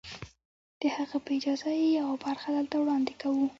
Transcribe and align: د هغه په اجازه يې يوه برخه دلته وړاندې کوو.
د 0.79 0.81
هغه 0.95 1.17
په 1.25 1.29
اجازه 1.37 1.69
يې 1.79 1.87
يوه 1.99 2.15
برخه 2.25 2.47
دلته 2.55 2.75
وړاندې 2.79 3.13
کوو. 3.21 3.45